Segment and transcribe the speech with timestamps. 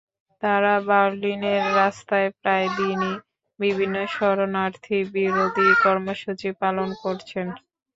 [0.43, 3.13] তারা বার্লিনের রাস্তায় প্রায় দিনই
[3.59, 7.47] বিভিন্ন শরণার্থী বিরোধী কর্মসূচি পালন করছেন।